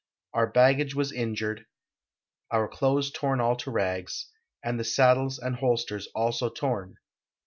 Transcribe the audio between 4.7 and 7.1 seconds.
the saddles and holsters also torn."